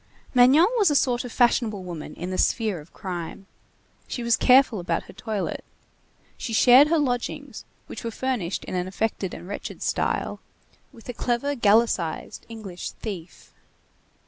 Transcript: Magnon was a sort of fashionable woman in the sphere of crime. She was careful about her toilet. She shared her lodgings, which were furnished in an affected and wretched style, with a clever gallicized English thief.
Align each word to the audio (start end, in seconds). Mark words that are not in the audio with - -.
Magnon 0.33 0.65
was 0.79 0.89
a 0.89 0.95
sort 0.95 1.23
of 1.25 1.31
fashionable 1.31 1.83
woman 1.83 2.15
in 2.15 2.31
the 2.31 2.37
sphere 2.39 2.79
of 2.79 2.91
crime. 2.91 3.45
She 4.07 4.23
was 4.23 4.35
careful 4.35 4.79
about 4.79 5.03
her 5.03 5.13
toilet. 5.13 5.63
She 6.37 6.53
shared 6.53 6.87
her 6.87 6.97
lodgings, 6.97 7.65
which 7.85 8.03
were 8.03 8.09
furnished 8.09 8.65
in 8.65 8.73
an 8.73 8.87
affected 8.87 9.31
and 9.35 9.47
wretched 9.47 9.83
style, 9.83 10.39
with 10.91 11.07
a 11.07 11.13
clever 11.13 11.53
gallicized 11.55 12.45
English 12.49 12.89
thief. 12.93 13.53